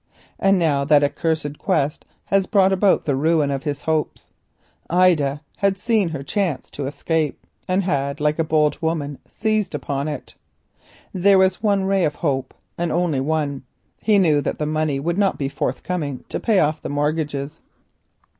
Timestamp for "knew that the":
14.17-14.65